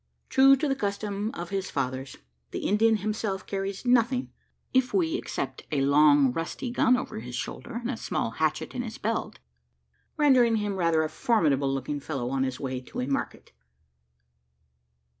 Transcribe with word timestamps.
True 0.29 0.55
to 0.55 0.67
the 0.67 0.73
custom 0.75 1.29
"of 1.35 1.51
his 1.51 1.69
fathers," 1.69 2.17
the 2.49 2.61
Indian 2.67 2.95
himself 2.97 3.45
carries 3.45 3.85
nothing 3.85 4.31
if 4.73 4.95
we 4.95 5.13
except 5.15 5.67
a 5.71 5.81
long 5.81 6.31
rusty 6.33 6.71
gun 6.71 6.97
over 6.97 7.19
his 7.19 7.35
shoulder, 7.35 7.75
and 7.75 7.91
a 7.91 7.95
small 7.95 8.31
hatchet 8.31 8.73
in 8.73 8.81
his 8.81 8.97
belt: 8.97 9.37
rendering 10.17 10.55
him 10.55 10.73
rather 10.75 11.03
a 11.03 11.07
formidable 11.07 11.71
looking 11.71 11.99
fellow 11.99 12.31
on 12.31 12.41
his 12.41 12.59
way 12.59 12.81
to 12.81 12.99
a 12.99 13.05
market. 13.05 13.51